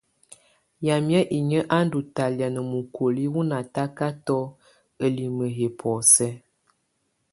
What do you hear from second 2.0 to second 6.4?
talɛ̀á na mukoliǝ wù natakatɔ ǝlimǝ yɛ bɔ̀ósɛ.